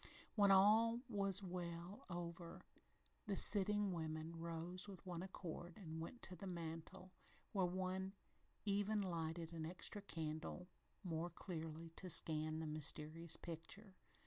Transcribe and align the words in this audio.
When 0.33 0.49
all 0.49 1.01
was 1.09 1.43
well 1.43 2.01
over, 2.09 2.65
the 3.27 3.35
sitting 3.35 3.91
women 3.91 4.35
rose 4.39 4.87
with 4.87 5.05
one 5.05 5.21
accord 5.21 5.77
and 5.77 6.01
went 6.01 6.23
to 6.23 6.35
the 6.35 6.47
mantel, 6.47 7.11
where 7.51 7.67
one 7.67 8.13
even 8.65 9.03
lighted 9.03 9.53
an 9.53 9.63
extra 9.67 10.01
candle 10.01 10.67
more 11.03 11.29
clearly 11.29 11.91
to 11.97 12.09
scan 12.09 12.57
the 12.57 12.65
mysterious 12.65 13.37
picture. 13.37 13.93